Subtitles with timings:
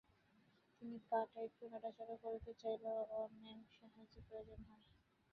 [0.81, 4.85] নিজের পা টা একটু নাড়াচাড়া করতে চাইলেও অন্যের সাহায্যের প্রয়োজন হয়।